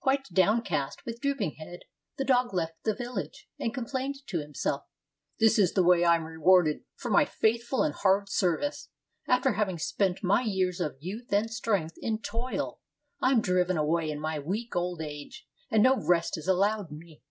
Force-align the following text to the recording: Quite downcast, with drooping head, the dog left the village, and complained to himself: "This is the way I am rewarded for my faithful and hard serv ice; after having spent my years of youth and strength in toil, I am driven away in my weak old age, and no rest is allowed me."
Quite 0.00 0.24
downcast, 0.32 1.06
with 1.06 1.20
drooping 1.20 1.58
head, 1.60 1.82
the 2.16 2.24
dog 2.24 2.52
left 2.52 2.82
the 2.82 2.92
village, 2.92 3.48
and 3.56 3.72
complained 3.72 4.16
to 4.26 4.40
himself: 4.40 4.82
"This 5.38 5.60
is 5.60 5.74
the 5.74 5.84
way 5.84 6.04
I 6.04 6.16
am 6.16 6.24
rewarded 6.24 6.82
for 6.96 7.08
my 7.08 7.24
faithful 7.24 7.84
and 7.84 7.94
hard 7.94 8.28
serv 8.28 8.62
ice; 8.64 8.88
after 9.28 9.52
having 9.52 9.78
spent 9.78 10.24
my 10.24 10.42
years 10.42 10.80
of 10.80 10.96
youth 10.98 11.32
and 11.32 11.48
strength 11.52 11.94
in 11.98 12.20
toil, 12.20 12.80
I 13.22 13.30
am 13.30 13.40
driven 13.40 13.76
away 13.78 14.10
in 14.10 14.18
my 14.18 14.40
weak 14.40 14.74
old 14.74 15.00
age, 15.00 15.46
and 15.70 15.84
no 15.84 15.96
rest 15.96 16.36
is 16.36 16.48
allowed 16.48 16.90
me." 16.90 17.22